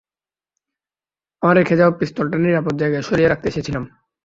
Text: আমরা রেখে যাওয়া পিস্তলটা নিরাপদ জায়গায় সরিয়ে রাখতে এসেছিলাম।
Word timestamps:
আমরা 1.41 1.57
রেখে 1.57 1.75
যাওয়া 1.75 1.97
পিস্তলটা 1.99 2.37
নিরাপদ 2.37 2.73
জায়গায় 2.81 3.05
সরিয়ে 3.09 3.29
রাখতে 3.29 3.47
এসেছিলাম। 3.49 3.83